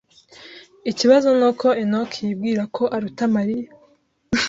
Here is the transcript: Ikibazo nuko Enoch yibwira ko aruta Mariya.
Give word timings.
Ikibazo 0.91 1.27
nuko 1.37 1.67
Enoch 1.83 2.13
yibwira 2.25 2.63
ko 2.75 2.83
aruta 2.95 3.23
Mariya. 3.35 3.67